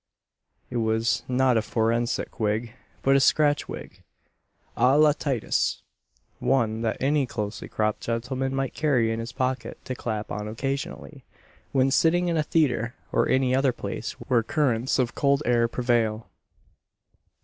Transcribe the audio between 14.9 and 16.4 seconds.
of cold air prevail.